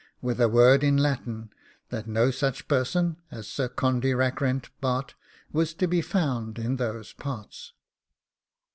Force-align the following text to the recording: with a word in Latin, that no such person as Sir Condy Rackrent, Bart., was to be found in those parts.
with 0.19 0.41
a 0.41 0.49
word 0.49 0.83
in 0.83 0.97
Latin, 0.97 1.51
that 1.89 2.07
no 2.07 2.31
such 2.31 2.67
person 2.67 3.17
as 3.29 3.47
Sir 3.47 3.69
Condy 3.69 4.15
Rackrent, 4.15 4.71
Bart., 4.81 5.13
was 5.51 5.75
to 5.75 5.85
be 5.85 6.01
found 6.01 6.57
in 6.57 6.77
those 6.77 7.13
parts. 7.13 7.73